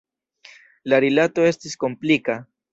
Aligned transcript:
La 0.93 0.99
rilato 1.05 1.47
estis 1.53 1.79
komplika. 1.87 2.43